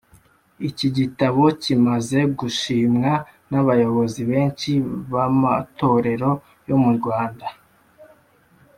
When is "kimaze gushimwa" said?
1.61-3.11